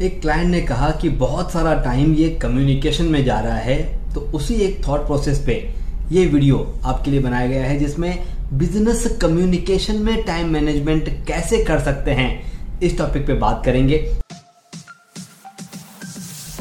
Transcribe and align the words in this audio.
एक 0.00 0.20
क्लाइंट 0.22 0.50
ने 0.50 0.60
कहा 0.60 0.90
कि 1.00 1.08
बहुत 1.20 1.50
सारा 1.52 1.74
टाइम 1.82 2.12
ये 2.14 2.28
कम्युनिकेशन 2.42 3.04
में 3.04 3.22
जा 3.24 3.38
रहा 3.40 3.56
है 3.56 3.76
तो 4.14 4.20
उसी 4.34 4.54
एक 4.56 4.80
थॉट 4.86 5.00
प्रोसेस 5.06 5.42
पे 5.46 5.54
ये 6.10 6.24
वीडियो 6.26 6.58
आपके 6.84 7.10
लिए 7.10 7.20
बनाया 7.20 7.46
गया 7.46 7.64
है, 7.64 7.76
जिसमें 7.78 8.18
बिज़नेस 8.52 9.18
कम्युनिकेशन 9.22 9.96
में 9.96 10.22
टाइम 10.24 10.52
मैनेजमेंट 10.52 11.08
कैसे 11.26 11.62
कर 11.64 11.80
सकते 11.80 12.10
हैं, 12.10 12.80
इस 12.82 12.96
टॉपिक 12.98 13.26
पे 13.26 13.34
बात 13.34 13.62
करेंगे। 13.64 13.98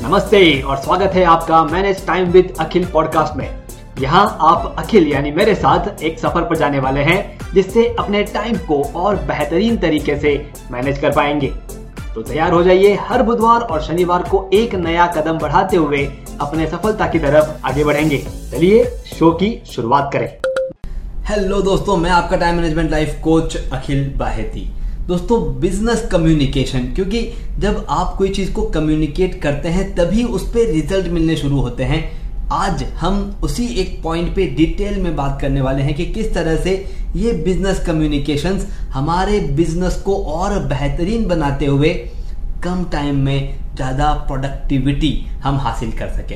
नमस्ते 0.01 0.61
और 0.61 0.77
स्वागत 0.77 1.15
है 1.15 1.23
आपका 1.27 1.63
manage 1.63 2.05
time 2.07 2.31
with 2.31 2.53
Akhil 2.59 2.85
podcast 2.85 3.37
में। 3.37 3.49
यहाँ 3.99 4.37
आप 4.41 4.75
अखिल 4.79 5.07
यानी 5.07 5.31
मेरे 5.31 5.55
साथ 5.55 6.03
एक 6.03 6.19
सफ़र 6.19 6.41
पर 6.41 6.57
जाने 6.57 6.79
वाले 6.79 7.03
हैं, 7.03 7.53
जिससे 7.53 7.87
अपने 7.99 8.23
टाइम 8.33 8.57
को 8.67 8.83
और 8.95 9.25
बेहतरीन 9.25 9.77
तरीके 9.77 10.19
से 10.19 10.37
मैनेज 10.71 10.99
कर 10.99 11.11
पाएँगे। 11.11 11.53
तो 12.15 12.21
तैयार 12.21 12.51
हो 12.51 12.61
जाइए 12.63 12.93
हर 13.01 13.21
बुधवार 13.23 13.61
और 13.61 13.81
शनिवार 13.81 14.23
को 14.23 14.49
एक 14.53 14.73
नया 14.75 15.05
कदम 15.07 15.37
बढ़ाते 15.37 15.77
हुए 15.77 15.97
अपने 16.41 16.67
सफलता 16.67 17.07
की 17.07 17.19
तरफ़ 17.19 17.67
आगे 17.67 17.83
बढ़ेंगे। 17.83 18.17
चलिए 18.51 18.83
शो 19.07 19.31
की 19.31 19.51
शुरुआत 19.65 20.09
करें। 20.13 20.27
हेलो 21.25 21.61
दोस्तों, 21.61 21.97
मैं 21.97 22.11
आपका 22.11 22.37
time 22.37 22.55
management 22.55 22.91
life 22.91 23.19
coach 23.23 23.57
Akhil 23.57 24.13
Baheti. 24.17 24.67
दोस्तों 25.07 25.59
बिज़नेस 25.59 26.07
कम्युनिकेशन 26.11 26.93
क्योंकि 26.95 27.21
जब 27.59 27.85
आप 27.89 28.15
कोई 28.17 28.29
चीज़ 28.29 28.53
को 28.53 28.61
कम्युनिकेट 28.61 29.41
करते 29.41 29.69
हैं, 29.69 29.93
तभी 29.95 30.23
उस 30.23 30.49
पर 30.49 30.71
रिज़ल्ट 30.71 31.07
मिलने 31.07 31.35
शुरू 31.35 31.61
होते 31.61 31.83
हैं। 31.83 32.07
आज 32.51 32.83
हम 32.83 33.39
उसी 33.43 33.65
एक 33.81 34.01
पॉइंट 34.03 34.35
पे 34.35 34.45
डिटेल 34.47 34.99
में 34.99 35.15
बात 35.15 35.41
करने 35.41 35.61
वाले 35.61 35.81
हैं 35.81 35.93
कि 35.95 36.05
किस 36.05 36.33
तरह 36.33 36.55
से 36.55 36.73
ये 37.15 37.31
बिज़नेस 37.43 37.79
कम्युनिकेशंस 37.85 38.67
हमारे 38.93 39.39
बिज़नेस 39.55 39.95
को 40.05 40.15
और 40.33 40.57
बेहतरीन 40.67 41.27
बनाते 41.27 41.65
हुए 41.65 41.93
कम 42.63 42.83
टाइम 42.91 43.19
में 43.25 43.59
ज़्यादा 43.75 44.13
प्रोडक्टिविटी 44.27 45.13
हम 45.43 45.57
हासिल 45.57 45.91
कर 45.91 46.09
सके। 46.11 46.35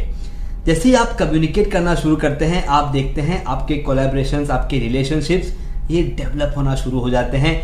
जैसे 0.65 0.89
ही 0.89 0.95
आप 0.95 1.15
कम्युनिकेट 1.19 1.71
करना 1.71 1.95
शुरू 1.95 2.15
करते 2.15 2.45
हैं, 2.45 2.65
आप 2.65 2.91
देखते 2.91 3.21
हैं 3.21 3.43
आपके 3.45 3.77
कोलेब्रेशन 3.83 4.45
आपके 4.51 4.79
रिलेशनशिप्स 4.79 5.53
ये 5.91 6.03
डेवलप 6.17 6.53
होना 6.57 6.75
शुरू 6.75 6.99
हो 6.99 7.09
जाते 7.09 7.37
हैं। 7.37 7.55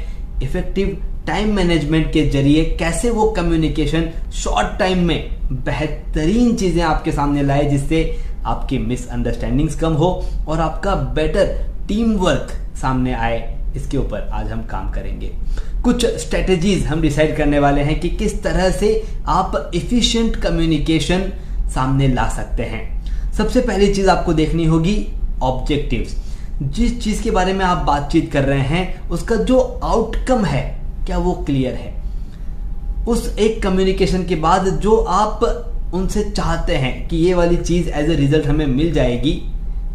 इफ़ेक्टिव 0.44 0.98
टाइम 1.28 1.54
मैनेजमेंट 1.56 2.12
के 2.14 2.26
ज़रिए 2.30 2.64
कैसे 2.80 3.10
वो 3.10 3.30
कम्युनिकेशन 3.32 4.10
शॉर्ट 4.34 4.78
टाइम 4.80 5.06
में 5.08 5.30
बेहतरीन 5.54 6.56
चीज़ें 6.56 6.82
आपके 6.84 7.12
सामने 7.12 7.44
लाए 7.44 7.70
जिससे 7.70 8.04
आपकी 8.46 8.78
मिसअंडरस्टैंडिंग्स 8.80 9.76
कम 9.80 9.94
हो 9.94 10.10
और 10.48 10.60
आपका 10.60 10.96
बेटर 11.16 11.56
टीम 11.88 12.14
वर्क 12.18 12.52
सामने 12.82 13.14
आए, 13.14 13.58
इसके 13.76 13.98
ऊपर 13.98 14.28
आज 14.34 14.52
हम 14.52 14.64
काम 14.66 14.90
करेंगे। 14.92 15.32
कुछ 15.84 16.06
स्ट्रेटेजीज 16.20 16.86
हम 16.86 17.02
डिसाइड 17.02 17.36
करने 17.38 17.60
वाले 17.60 17.82
हैं 17.82 18.00
कि 18.00 18.10
किस 18.10 18.42
तरह 18.44 18.70
से 18.72 18.92
आप 19.28 19.72
इफिशिएंट 19.76 20.36
कम्युनिकेशन 20.36 21.32
सामने 21.74 22.08
ला 22.08 22.28
सकते 22.30 22.64
हैं। 22.64 22.82
सबसे 23.34 23.62
पहली 23.62 23.94
चीज़ 23.94 24.10
आपको 24.10 24.34
देखनी 24.34 24.66
होगी 24.66 24.96
ऑब्जेक्टिव्स 25.44 26.16
जिस 26.62 27.00
चीज़ 27.04 27.22
के 27.24 27.32
बारे 27.32 27.54
में 27.54 27.64
आप 27.66 27.86
बातचीत 27.86 28.32
कर 28.32 28.44
रहे 28.44 28.62
हैं, 28.62 29.10
उसका 29.10 29.36
जो 29.36 29.60
आउटकम 29.84 30.44
है, 30.46 30.64
क्या 31.06 31.18
वो 31.18 31.34
क्लियर 31.46 31.74
है? 31.74 31.94
उस 33.08 33.38
एक 33.38 33.62
कम्युनिकेशन 33.64 34.24
के 34.24 34.36
बाद 34.36 34.68
जो 34.80 34.96
आप 34.96 35.44
उनसे 35.94 36.24
चाहते 36.32 36.76
हैं 36.76 37.08
कि 37.08 37.18
ये 37.18 37.34
वाली 37.34 37.58
चीज़ 37.58 37.90
एज 37.90 38.10
ए 38.10 38.16
रिज़ल्ट 38.16 38.48
हमें 38.48 38.66
मिल 38.68 38.92
जाएगी 38.94 39.32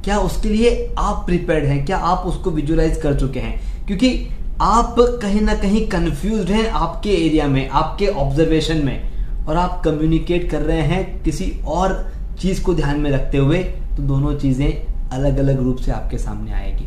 क्या 0.04 0.18
उसके 0.18 0.48
लिए 0.48 0.94
आप 0.98 1.22
प्रिपेयर्ड 1.26 1.64
हैं? 1.64 1.84
क्या 1.86 1.96
आप 1.96 2.26
उसको 2.26 2.50
विजुअलाइज 2.50 2.96
कर 3.02 3.18
चुके 3.20 3.40
हैं? 3.40 3.86
क्योंकि 3.86 4.28
आप 4.62 4.96
कहीं 5.22 5.40
ना 5.40 5.54
कहीं 5.54 5.86
कंफ्यूज 5.88 6.50
हैं 6.50 6.68
आपके 6.70 7.10
एरिया 7.16 7.46
में, 7.46 7.68
आपके 7.68 8.06
ऑब्जर्वेशन 8.06 8.84
में। 8.86 9.46
और 9.46 9.56
आप 9.56 9.80
कम्युनिकेट 9.84 10.50
कर 10.50 10.62
रहे 10.62 10.82
हैं 10.82 11.22
किसी 11.22 11.50
और 11.66 11.92
चीज़ 12.40 12.62
को 12.62 12.74
ध्यान 12.74 13.00
में 13.00 13.10
रखते 13.10 13.38
हुए 13.38 13.58
तो 13.96 14.02
दोनों 14.02 14.34
चीज़ें 14.34 15.10
अलग 15.10 15.38
अलग 15.38 15.62
रूप 15.62 15.76
से 15.76 15.92
आपके 15.92 16.18
सामने 16.18 16.52
आएगी। 16.52 16.86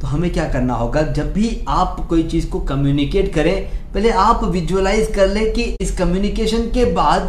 तो 0.00 0.06
हमें 0.06 0.30
क्या 0.32 0.48
करना 0.48 0.74
होगा? 0.74 1.02
जब 1.02 1.32
भी 1.32 1.50
आप 1.68 2.06
कोई 2.08 2.22
चीज़ 2.22 2.48
को 2.50 2.60
कम्युनिकेट 2.60 3.32
करें, 3.34 3.68
पहले 3.94 4.10
आप 4.10 4.44
विजुअलाइज 4.44 5.14
कर 5.14 5.28
लें 5.28 5.52
कि 5.52 5.62
इस 5.80 5.96
कम्युनिकेशन 5.98 6.70
के 6.70 6.84
बाद 6.92 7.28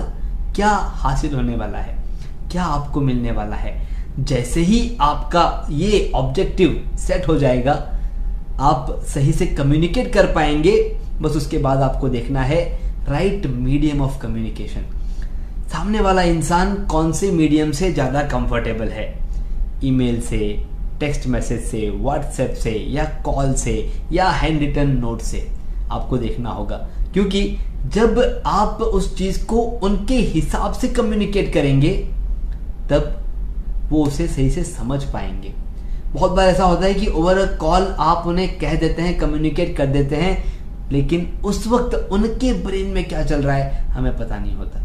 क्या 0.55 0.69
हासिल 0.69 1.35
होने 1.35 1.55
वाला 1.55 1.77
है, 1.77 1.97
क्या 2.51 2.63
आपको 2.65 3.01
मिलने 3.01 3.31
वाला 3.31 3.55
है। 3.55 3.81
जैसे 4.19 4.61
ही 4.61 4.97
आपका 5.01 5.67
ये 5.71 6.11
ऑब्जेक्टिव 6.15 6.97
सेट 6.97 7.27
हो 7.27 7.37
जाएगा, 7.37 7.73
आप 8.59 8.99
सही 9.05 9.31
से 9.31 9.45
कम्युनिकेट 9.47 10.11
कर 10.13 10.25
पाएँगे। 10.25 10.75
बस 11.21 11.35
उसके 11.35 11.57
बाद 11.57 11.81
आपको 11.81 12.09
देखना 12.09 12.41
है 12.41 12.61
राइट 13.09 13.45
मीडियम 13.47 14.01
ऑफ़ 14.01 14.19
कम्युनिकेशन 14.21 14.85
सामने 15.71 16.01
वाला 16.01 16.21
इंसान 16.21 16.75
कौन 16.85 17.11
से 17.11 17.31
मीडियम 17.31 17.71
से 17.71 17.91
ज़्यादा 17.93 18.21
कंफर्टेबल 18.21 18.87
है? 18.87 19.07
ईमेल 19.83 20.21
से 20.21 20.37
टेक्स्ट 20.99 21.27
मैसेज 21.27 21.61
से 21.61 21.89
व्हाट्सएप 21.89 22.53
से, 22.53 22.71
या 22.71 23.03
कॉल 23.25 23.53
से, 23.53 23.91
या 24.11 24.29
हैंड 24.29 24.59
रिटन 24.59 24.89
नोट 24.89 25.21
से? 25.21 25.47
आपको 25.91 26.17
देखना 26.17 26.49
होगा। 26.49 26.77
क्योंकि 27.13 27.41
जब 27.85 28.43
आप 28.45 28.81
उस 28.81 29.17
चीज़ 29.17 29.45
को 29.45 29.55
उनके 29.55 30.15
हिसाब 30.15 30.73
से 30.73 30.87
कम्युनिकेट 30.87 31.53
करेंगे, 31.53 31.91
तब 32.89 33.22
वो 33.89 34.05
उसे 34.05 34.27
सही 34.27 34.49
से 34.49 34.63
समझ 34.63 35.03
पाएँगे। 35.03 35.53
बहुत 36.13 36.31
बार 36.31 36.47
ऐसा 36.47 36.63
होता 36.63 36.85
है 36.85 36.93
कि 36.93 37.07
ओवर 37.07 37.37
अ 37.37 37.45
कॉल 37.57 37.83
आप 37.99 38.27
उन्हें 38.27 38.57
कह 38.59 38.75
देते 38.75 39.01
हैं 39.01 39.17
कम्युनिकेट 39.19 39.75
कर 39.77 39.85
देते 39.87 40.15
हैं, 40.15 40.43
लेकिन 40.91 41.27
उस 41.45 41.65
वक्त 41.67 41.95
उनके 42.11 42.53
ब्रेन 42.63 42.87
में 42.87 43.03
क्या 43.03 43.23
चल 43.23 43.41
रहा 43.41 43.55
है, 43.55 43.85
हमें 43.85 44.17
पता 44.17 44.37
नहीं 44.37 44.55
होता। 44.55 44.81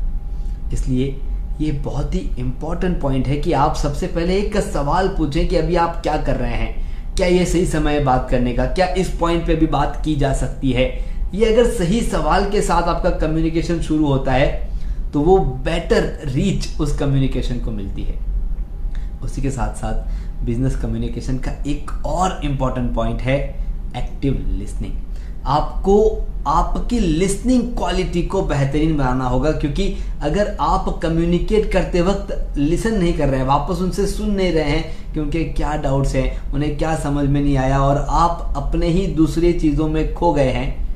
इसलिए 0.72 1.16
ये 1.60 1.70
बहुत 1.84 2.14
ही 2.14 2.18
इंपॉर्टेंट 2.38 3.00
पॉइंट 3.00 3.26
है 3.26 3.36
कि 3.36 3.52
आप 3.52 3.76
सबसे 3.76 4.06
पहले 4.06 4.36
एक 4.36 4.56
सवाल 4.62 5.08
पूछें 5.08 5.46
कि 5.48 5.56
अभी 5.56 5.76
आप 5.76 6.00
क्या 6.02 6.16
कर 6.16 6.36
रहे 6.36 6.54
हैं? 6.54 7.14
क्या 7.16 7.26
ये 7.26 7.44
सही 7.44 7.66
समय 7.66 7.92
है 7.92 8.04
बात 8.04 8.28
करने 8.30 8.52
का? 8.52 8.64
क्या 8.66 8.86
इस 8.94 9.08
पॉइंट 9.10 9.46
पे 9.46 9.54
भी 9.54 9.66
बात 9.66 10.00
की 10.04 10.14
जा 10.16 10.32
सकती 10.34 10.72
है? 10.72 10.86
ये 11.34 11.52
अगर 11.52 11.70
सही 11.70 12.00
सवाल 12.02 12.50
के 12.50 12.60
साथ 12.62 12.88
आपका 12.88 13.10
कम्युनिकेशन 13.18 13.80
शुरू 13.80 14.06
होता 14.06 14.32
है 14.32 14.46
तो 15.12 15.20
वो 15.20 15.38
बेटर 15.64 16.02
रीच 16.24 16.68
उस 16.80 16.96
कम्युनिकेशन 16.98 17.58
को 17.60 17.70
मिलती 17.70 18.02
है। 18.02 18.14
उसी 19.24 19.42
के 19.42 19.50
साथ 19.50 19.74
साथ 19.74 20.44
बिज़नेस 20.44 20.76
कम्युनिकेशन 20.76 21.38
का 21.38 21.50
एक 21.66 22.06
और 22.06 22.40
इंपॉर्टेंट 22.44 22.94
पॉइंट 22.94 23.20
है 23.20 23.38
एक्टिव 23.96 24.46
लिसनिंग 24.50 24.92
आपको, 25.46 26.24
आपकी 26.46 26.98
लिसनिंग 26.98 27.62
क्वालिटी 27.62 28.22
को 28.22 28.42
बेहतरीन 28.42 28.96
बनाना 28.96 29.24
होगा 29.24 29.52
क्योंकि 29.52 29.96
अगर 30.22 30.56
आप 30.60 31.00
कम्युनिकेट 31.02 31.72
करते 31.72 32.00
वक्त 32.02 32.58
लिसन 32.58 32.98
नहीं 32.98 33.14
कर 33.14 33.28
रहे 33.28 33.40
हैं 33.40 33.46
वापस 33.46 33.80
उनसे 33.80 34.06
सुन 34.06 34.30
नहीं 34.30 34.52
रहे 34.52 34.64
हैं 34.64 35.12
कि 35.14 35.20
उनके 35.20 35.44
क्या 35.44 35.76
डाउट्स 35.76 36.14
हैं, 36.14 36.52
उन्हें 36.52 36.78
क्या 36.78 36.96
समझ 36.96 37.28
में 37.28 37.40
नहीं 37.40 37.56
आया 37.56 37.80
और 37.80 38.06
आप 38.10 38.52
अपने 38.56 38.86
ही 38.86 39.06
दूसरी 39.06 39.52
चीज़ों 39.52 39.88
में 39.88 40.14
खो 40.14 40.32
गए 40.32 40.50
हैं 40.50 40.87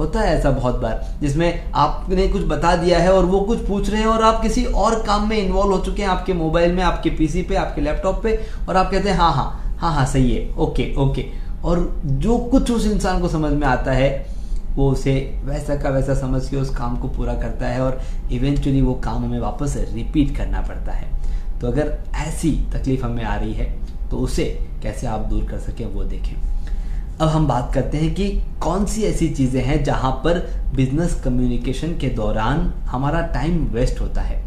होता 0.00 0.20
है 0.20 0.36
ऐसा 0.38 0.50
बहुत 0.50 0.80
बार, 0.80 1.04
जिसमें 1.20 1.72
आपने 1.74 2.26
कुछ 2.28 2.42
बता 2.46 2.74
दिया 2.76 2.98
है 2.98 3.12
और 3.12 3.24
वो 3.24 3.40
कुछ 3.40 3.66
पूछ 3.66 3.90
रहे 3.90 4.00
हैं 4.00 4.08
और 4.08 4.22
आप 4.24 4.40
किसी 4.42 4.64
और 4.64 5.02
काम 5.02 5.28
में 5.28 5.36
इन्वॉल्व 5.36 5.72
हो 5.72 5.78
चुके 5.80 6.02
हैं, 6.02 6.08
आपके 6.08 6.32
मोबाइल 6.32 6.72
में, 6.72 6.82
आपके 6.82 7.10
पीसी 7.10 7.42
पे, 7.42 7.54
आपके 7.56 7.80
लैपटॉप 7.80 8.22
पे, 8.22 8.38
और 8.68 8.76
आप 8.76 8.90
कहते 8.90 9.08
हैं 9.08 9.16
हाँ 9.16 9.32
हाँ 9.32 9.76
हाँ 9.78 9.92
हाँ 9.94 10.06
सही 10.06 10.34
है 10.34 10.48
ओके 10.56 10.94
ओके 10.98 11.24
और 11.64 12.02
जो 12.04 12.36
कुछ 12.50 12.70
उस 12.70 12.86
इंसान 12.86 13.20
को 13.20 13.28
समझ 13.28 13.52
में 13.52 13.66
आता 13.66 13.92
है, 13.92 14.26
वो 14.70 14.90
उसे 14.90 15.12
वैसा 15.44 15.76
का 15.76 15.90
वैसा 15.90 16.14
समझ 16.14 16.48
के 16.48 16.56
उस 16.56 16.70
काम 16.76 16.96
को 16.96 17.08
पूरा 17.08 17.34
करता 17.34 17.66
है 17.66 17.80
और 17.80 18.00
इवेंचुअली 18.32 18.80
वो 18.80 18.94
काम 19.04 19.24
हमें 19.24 19.38
वापस 19.40 19.76
रिपीट 19.92 20.36
करना 20.36 20.60
पड़ता 20.60 20.92
है। 20.92 21.08
तो 21.60 21.66
अगर 21.66 21.98
ऐसी 22.18 22.50
तकलीफ़ 22.72 23.04
हमें 23.04 23.24
आ 23.24 23.34
रही 23.36 23.52
है 23.52 23.64
तो 24.10 24.18
उसे 24.18 24.44
कैसे 24.82 25.06
आप 25.06 25.26
दूर 25.26 25.44
कर 25.44 25.58
सकें 25.60 25.84
वो 25.86 26.04
देखें। 26.04 26.34
अब 27.20 27.28
हम 27.28 27.46
बात 27.46 27.72
करते 27.74 27.98
हैं 27.98 28.14
कि 28.14 28.28
कौन 28.60 28.84
सी 28.86 29.02
ऐसी 29.02 29.28
चीज़ें 29.28 29.62
हैं 29.62 29.82
जहाँ 29.84 30.10
पर 30.24 30.38
बिज़नेस 30.74 31.14
कम्युनिकेशन 31.24 31.88
के 31.98 32.08
दौरान 32.08 32.72
हमारा 32.86 33.20
टाइम 33.20 33.64
वेस्ट 33.66 34.00
होता 34.00 34.20
है। 34.20 34.42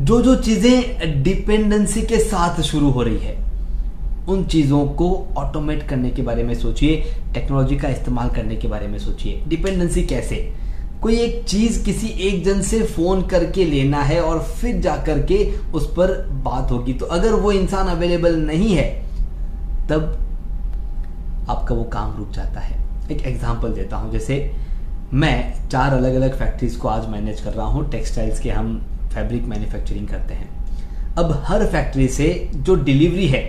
जो 0.00 0.20
जो 0.22 0.34
चीज़ें 0.36 1.22
डिपेंडेंसी 1.22 2.02
के 2.02 2.18
साथ 2.18 2.60
शुरू 2.60 2.90
हो 2.90 3.02
रही 3.02 3.18
है, 3.18 3.36
उन 4.28 4.44
चीज़ों 4.44 4.84
को 4.86 5.28
ऑटोमेट 5.36 5.88
करने 5.88 6.10
के 6.10 6.22
बारे 6.22 6.42
में 6.42 6.54
सोचिए 6.54 6.96
टेक्नोलॉजी 7.34 7.76
का 7.76 7.88
इस्तेमाल 7.88 8.28
करने 8.28 8.56
के 8.56 8.68
बारे 8.68 8.86
में 8.86 8.98
सोचिए। 8.98 9.42
डिपेंडेंसी 9.48 10.02
कैसे? 10.02 10.36
कोई 11.02 11.16
एक 11.16 11.44
चीज़ 11.44 11.84
किसी 11.84 12.06
एक 12.06 12.44
जन 12.44 12.62
से 12.62 12.82
फ़ोन 12.82 13.22
करके 13.22 13.64
लेना 13.64 14.02
है 14.02 14.20
और 14.20 14.42
फिर 14.42 14.80
जाकर 14.80 15.22
के 15.22 15.44
उस 15.74 15.86
पर 15.86 16.12
बात 16.44 16.70
होगी। 16.70 16.92
तो 16.92 17.06
अगर 17.06 17.32
वो 17.32 17.52
इंसान 17.52 17.86
अवेलेबल 17.86 18.36
नहीं 18.36 18.74
है, 18.74 18.90
तब 19.90 20.18
आपका 21.52 21.74
वो 21.74 21.84
काम 21.92 22.16
रुक 22.16 22.30
जाता 22.32 22.60
है। 22.60 22.80
एक 23.10 23.26
एग्ज़ाम्पल 23.26 23.72
देता 23.72 23.96
हूँ, 23.96 24.12
जैसे 24.12 24.50
मैं 25.14 25.68
चार 25.68 25.94
अलग 25.94 26.14
अलग 26.14 26.38
फैक्ट्रीज 26.38 26.76
को 26.76 26.88
आज 26.88 27.08
मैनेज 27.08 27.40
कर 27.40 27.52
रहा 27.52 27.66
हूँ 27.66 27.90
टेक्सटाइल्स 27.90 28.40
के 28.40 28.50
हम 28.50 28.76
फैब्रिक 29.14 29.44
मैन्युफैक्चरिंग 29.44 30.08
करते 30.08 30.34
हैं। 30.34 30.48
अब 31.14 31.32
हर 31.46 31.64
फैक्ट्री 31.66 32.08
से 32.08 32.28
जो 32.56 32.74
डिलीवरी 32.74 33.26
है, 33.28 33.42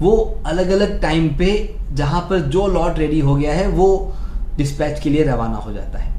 वो 0.00 0.16
अलग 0.46 0.70
अलग 0.70 1.00
टाइम 1.00 1.28
पे 1.38 1.48
जहाँ 1.92 2.20
पर 2.30 2.40
जो 2.48 2.66
लॉट 2.68 2.98
रेडी 2.98 3.20
हो 3.20 3.34
गया 3.36 3.54
है, 3.54 3.68
वो 3.68 4.14
डिस्पैच 4.56 5.00
के 5.00 5.10
लिए 5.10 5.24
रवाना 5.24 5.56
हो 5.56 5.72
जाता 5.72 5.98
है। 5.98 6.14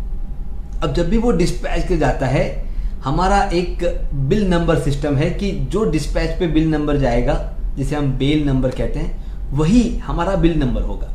अब 0.83 0.93
जब 0.93 1.09
भी 1.09 1.17
वो 1.17 1.31
डिस्पैच 1.33 1.87
के 1.87 1.97
जाता 1.97 2.27
है, 2.27 2.45
हमारा 3.03 3.41
एक 3.53 3.83
बिल 4.29 4.47
नंबर 4.49 4.79
सिस्टम 4.79 5.15
है 5.15 5.29
कि 5.31 5.51
जो 5.71 5.83
डिस्पैच 5.91 6.37
पे 6.39 6.47
बिल 6.47 6.69
नंबर 6.69 6.97
जाएगा, 6.97 7.33
जिसे 7.75 7.95
हम 7.95 8.11
बेल 8.17 8.45
नंबर 8.47 8.71
कहते 8.71 8.99
हैं 8.99 9.25
वही 9.51 9.97
हमारा 9.97 10.35
बिल 10.35 10.59
नंबर 10.59 10.81
होगा। 10.81 11.07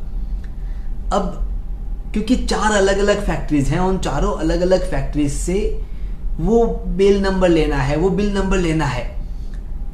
अब, 1.17 1.47
क्योंकि 2.13 2.35
चार 2.35 2.71
अलग 2.71 2.97
अलग 2.97 3.25
फैक्ट्रीज 3.25 3.67
हैं, 3.67 3.79
उन 3.79 3.97
चारों 3.97 4.33
अलग 4.33 4.61
अलग 4.61 4.91
फैक्ट्रीज 4.91 5.33
से 5.33 5.81
वो 6.39 6.83
बिल 6.87 7.21
नंबर 7.21 7.49
लेना 7.49 7.75
है, 7.75 7.97
वो 7.97 8.09
बिल 8.09 8.33
नंबर 8.33 8.57
लेना 8.57 8.85
है। 8.85 9.17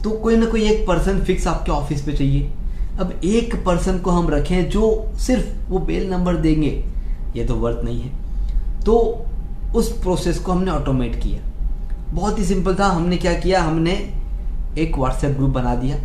तो 0.03 0.09
कोई 0.09 0.38
ना 0.38 0.45
कोई 0.45 0.63
एक 0.63 0.88
पर्सन 0.88 1.19
फिक्स 1.19 1.47
आपके 1.47 1.71
ऑफ़िस 1.71 2.01
पे 2.01 2.13
चाहिए। 2.13 2.51
अब 3.00 3.21
एक 3.24 3.65
पर्सन 3.65 3.97
को 3.97 4.12
हम 4.12 4.30
रखें 4.30 4.69
जो 4.69 5.12
सिर्फ़ 5.15 5.71
वो 5.71 5.80
बेल 5.80 6.09
नंबर 6.09 6.36
देंगे, 6.36 6.86
ये 7.36 7.45
तो 7.45 7.56
वर्थ 7.56 7.77
नहीं 7.83 8.01
है। 8.01 8.09
तो 8.86 9.25
उस 9.75 10.01
प्रोसेस 10.01 10.39
को 10.39 10.51
हमने 10.51 10.71
ऑटोमेट 10.71 11.15
किया। 11.15 11.51
बहुत 12.12 12.39
ही 12.39 12.45
सिंपल 12.45 12.75
था, 12.75 12.86
हमने 12.86 13.18
क्या 13.18 13.33
किया? 13.33 13.62
हमने 13.62 14.13
एक 14.77 14.97
व्हाट्सएप 14.97 15.31
ग्रुप 15.31 15.50
बना 15.50 15.75
दिया। 15.75 15.97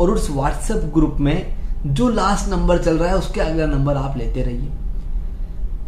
और 0.00 0.10
उस 0.10 0.30
व्हाट्सएप 0.30 0.76
ग्रुप 0.76 1.16
में 1.20 1.57
जो 1.86 2.08
लास्ट 2.08 2.48
नंबर 2.48 2.78
चल 2.78 2.98
रहा 2.98 3.08
है, 3.08 3.16
उसके 3.16 3.40
अगला 3.40 3.66
नंबर 3.66 3.96
आप 3.96 4.16
लेते 4.16 4.42
रहिए। 4.42 4.68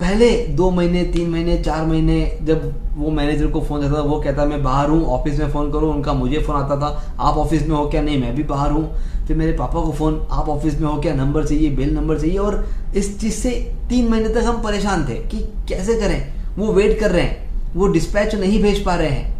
पहले 0.00 0.46
दो 0.46 0.70
महीने, 0.70 1.02
तीन 1.04 1.30
महीने, 1.30 1.58
चार 1.58 1.86
महीने 1.86 2.38
जब 2.42 2.74
वो 2.96 3.10
मैनेजर 3.10 3.46
को 3.46 3.60
फ़ोन 3.60 3.84
आता 3.84 3.96
था, 3.96 4.00
वो 4.00 4.20
कहता, 4.20 4.44
मैं 4.44 4.62
बाहर 4.62 4.90
हूँ 4.90 5.04
ऑफ़िस 5.04 5.38
में 5.38 5.50
फ़ोन 5.50 5.72
करो। 5.72 5.92
उनका 5.92 6.12
मुझे 6.12 6.38
फ़ोन 6.38 6.56
आता 6.56 6.76
था, 6.76 7.14
आप 7.20 7.36
ऑफ़िस 7.36 7.68
में 7.68 7.76
हो 7.76 7.88
क्या? 7.88 8.02
नहीं, 8.02 8.20
मैं 8.20 8.34
भी 8.34 8.42
बाहर 8.42 8.70
हूँ। 8.70 8.94
फिर 9.26 9.36
मेरे 9.36 9.52
पापा 9.52 9.80
को 9.80 9.92
फ़ोन 9.92 10.26
आप 10.30 10.48
ऑफ़िस 10.48 10.80
में 10.80 10.88
हो 10.88 11.00
क्या? 11.00 11.14
नंबर 11.14 11.46
चाहिए 11.46 11.70
बिल 11.70 11.94
नंबर 11.94 12.20
चाहिए? 12.20 12.38
और 12.38 12.68
इस 12.96 13.20
चीज़ 13.20 13.34
से 13.34 13.50
तीन 13.88 14.08
महीने 14.08 14.28
तक 14.28 14.42
हम 14.44 14.62
परेशान 14.62 15.04
थे 15.08 15.14
कि 15.14 15.38
कैसे 15.68 15.94
करें? 15.94 16.34
वो 16.58 16.72
वेट 16.72 17.00
कर 17.00 17.10
रहे 17.10 17.22
हैं, 17.22 17.50
वो 17.76 17.88
डिस्पैच 17.88 18.34
नहीं 18.34 18.62
भेज 18.62 18.84
पा 18.84 18.94
रहे 18.94 19.08
हैं। 19.08 19.34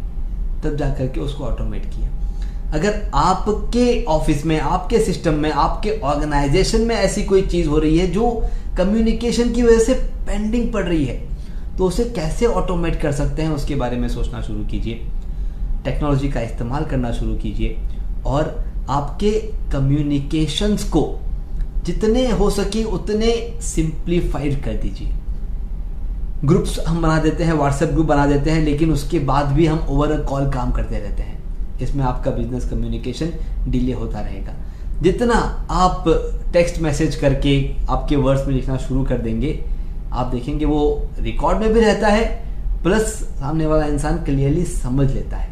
तब 0.61 0.75
जाकर 0.75 1.07
के 1.07 1.19
उसको 1.19 1.43
ऑटोमेट 1.43 1.85
किया। 1.85 2.20
अगर 2.73 3.01
आपके 3.15 4.03
ऑफ़िस 4.05 4.45
में, 4.45 4.59
आपके 4.59 4.99
सिस्टम 4.99 5.33
में, 5.33 5.51
आपके 5.51 5.99
ऑर्गेनाइजेशन 6.01 6.81
में 6.81 6.95
ऐसी 6.95 7.23
कोई 7.23 7.41
चीज़ 7.43 7.67
हो 7.67 7.77
रही 7.77 7.97
है 7.97 8.07
जो 8.07 8.29
कम्युनिकेशन 8.77 9.51
की 9.51 9.63
वजह 9.63 9.79
से 9.79 9.93
पेंडिंग 10.27 10.71
पड़ 10.73 10.83
रही 10.83 11.05
है 11.05 11.19
तो 11.77 11.85
उसे 11.85 12.03
कैसे 12.15 12.45
ऑटोमेट 12.45 12.99
कर 13.01 13.11
सकते 13.11 13.41
हैं 13.41 13.49
उसके 13.49 13.75
बारे 13.75 13.97
में 13.97 14.07
सोचना 14.09 14.41
शुरू 14.41 14.63
कीजिए। 14.65 15.07
टेक्नोलॉजी 15.85 16.29
का 16.29 16.41
इस्तेमाल 16.41 16.85
करना 16.85 17.11
शुरू 17.11 17.33
कीजिए 17.35 17.77
और 18.25 18.53
आपके 18.89 19.31
कम्युनिकेशंस 19.71 20.83
को 20.89 21.03
जितने 21.85 22.29
हो 22.29 22.49
सके 22.49 22.83
उतने 22.83 23.31
सिंप्लीफाइड 23.63 24.63
कर 24.63 24.73
दीजिए। 24.73 25.13
ग्रुप्स 26.45 26.79
हम 26.87 27.01
बना 27.01 27.17
देते 27.19 27.43
हैं 27.43 27.53
व्हाट्सएप 27.53 27.89
ग्रुप 27.89 28.05
बना 28.05 28.25
देते 28.25 28.51
हैं, 28.51 28.61
लेकिन 28.61 28.91
उसके 28.91 29.19
बाद 29.21 29.45
भी 29.47 29.65
हम 29.65 29.85
ओवर 29.89 30.17
कॉल 30.21 30.49
काम 30.51 30.71
करते 30.71 30.99
रहते 30.99 31.23
हैं। 31.23 31.40
इसमें 31.81 32.03
आपका 32.03 32.31
बिज़नेस 32.31 32.69
कम्युनिकेशन 32.69 33.31
डिले 33.67 33.93
होता 33.93 34.19
रहेगा। 34.19 34.53
जितना 35.01 35.35
आप 35.71 36.03
टेक्स्ट 36.53 36.81
मैसेज 36.81 37.15
करके 37.15 37.53
आपके 37.89 38.15
वर्ड्स 38.15 38.47
में 38.47 38.53
लिखना 38.55 38.77
शुरू 38.77 39.03
कर 39.03 39.17
देंगे, 39.17 39.59
आप 40.11 40.27
देखेंगे 40.27 40.65
वो 40.65 41.09
रिकॉर्ड 41.19 41.59
में 41.59 41.73
भी 41.73 41.79
रहता 41.79 42.07
है 42.07 42.23
प्लस 42.83 43.13
सामने 43.31 43.65
वाला 43.65 43.85
इंसान 43.85 44.17
क्लियरली 44.23 44.65
समझ 44.65 45.11
लेता 45.11 45.37
है। 45.37 45.49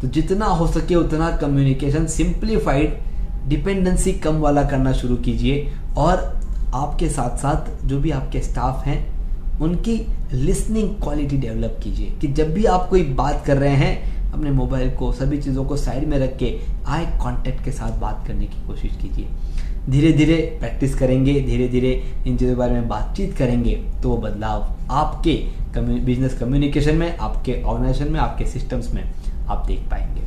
तो 0.00 0.08
जितना 0.08 0.46
हो 0.46 0.66
सके 0.66 0.94
उतना 0.94 1.30
कम्युनिकेशन 1.36 2.06
सिंप्लीफाइड 2.06 2.98
डिपेंडेंसी 3.48 4.12
कम 4.12 4.38
वाला 4.40 4.62
करना 4.62 4.92
शुरू 4.92 5.16
कीजिए 5.16 5.72
और 5.96 6.22
आपके 6.74 7.08
साथ 7.08 7.36
साथ 7.38 7.86
जो 7.86 7.98
भी 8.00 8.10
आपके 8.10 8.40
स्टाफ 8.40 8.86
हैं, 8.86 8.98
उनकी 9.60 9.96
लिसनिंग 10.32 10.88
क्वालिटी 11.02 11.36
डेवलप 11.36 11.78
कीजिए 11.82 12.10
कि 12.20 12.28
जब 12.28 12.52
भी 12.54 12.64
आप 12.64 12.88
कोई 12.88 13.02
बात 13.14 13.44
कर 13.46 13.56
रहे 13.56 13.76
हैं 13.76 14.15
अपने 14.32 14.50
मोबाइल 14.50 14.90
को, 14.90 15.12
सभी 15.12 15.38
चीज़ों 15.38 15.64
को 15.64 15.76
साइड 15.76 16.06
में 16.08 16.18
रख 16.18 16.36
के 16.38 16.58
आई 16.86 17.04
कांटेक्ट 17.22 17.64
के 17.64 17.72
साथ 17.72 17.98
बात 18.00 18.26
करने 18.26 18.46
की 18.46 18.66
कोशिश 18.66 18.96
कीजिए। 19.02 19.28
धीरे 19.90 20.12
धीरे 20.12 20.36
प्रैक्टिस 20.60 20.94
करेंगे 20.94 21.40
धीरे 21.40 21.68
धीरे 21.68 21.92
इन 22.26 22.36
चीज़ों 22.36 22.48
के 22.48 22.58
बारे 22.58 22.72
में 22.72 22.88
बातचीत 22.88 23.36
करेंगे 23.38 23.74
तो 24.02 24.08
वो 24.08 24.16
बदलाव 24.18 24.74
आपके 24.92 25.34
बिज़नेस 25.76 26.38
कम्युनिकेशन 26.38 26.96
में, 26.96 27.16
आपके 27.16 27.62
ऑर्गेनाइजेशन 27.62 28.12
में, 28.12 28.20
आपके 28.20 28.44
सिस्टम्स 28.46 28.92
में 28.94 29.02
आप 29.48 29.64
देख 29.66 29.80
पाएँगे। 29.90 30.24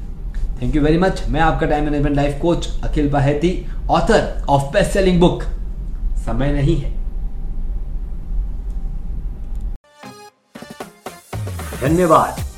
थैंक 0.61 0.75
यू 0.75 0.81
वेरी 0.81 0.97
मच 0.97 1.23
मैं 1.29 1.41
आपका 1.41 1.67
time 1.67 1.85
management 1.85 2.15
life 2.15 2.39
coach 2.41 2.69
Akhil 2.83 3.09
Baheti 3.09 3.51
author 3.89 4.45
of 4.49 4.71
best 4.73 4.91
selling 4.91 5.19
book 5.19 5.43
समय 6.25 6.51
नहीं 6.53 6.75
है। 6.77 6.97
धन्यवाद। 11.81 12.48